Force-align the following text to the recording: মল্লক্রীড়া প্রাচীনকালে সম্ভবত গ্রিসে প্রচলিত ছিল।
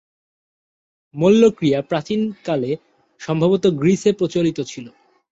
মল্লক্রীড়া 1.15 1.81
প্রাচীনকালে 1.81 2.71
সম্ভবত 3.21 3.63
গ্রিসে 3.79 4.11
প্রচলিত 4.13 4.57
ছিল। 4.61 4.85